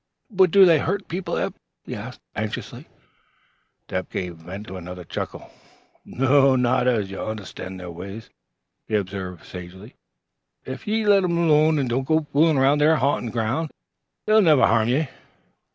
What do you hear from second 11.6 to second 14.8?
an' don't go foolin' aroun' the'r ha'ntin' groun' they'll never